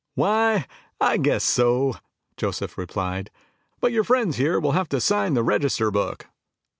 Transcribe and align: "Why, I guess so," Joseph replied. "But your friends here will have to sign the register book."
"Why, 0.15 0.65
I 0.99 1.17
guess 1.17 1.43
so," 1.43 1.97
Joseph 2.35 2.75
replied. 2.75 3.29
"But 3.79 3.91
your 3.91 4.03
friends 4.03 4.37
here 4.37 4.59
will 4.59 4.71
have 4.71 4.89
to 4.89 4.99
sign 4.99 5.35
the 5.35 5.43
register 5.43 5.91
book." 5.91 6.25